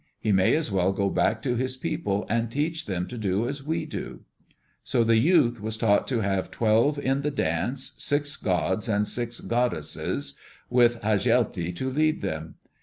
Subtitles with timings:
[0.19, 3.61] He may as well go back to his people and teach them to do as
[3.63, 4.21] we do."
[4.81, 9.41] So the youth was taught to have twelve in the dance, six gods and six
[9.41, 10.33] goddesses,
[10.71, 12.55] with Hasjelti to lead them.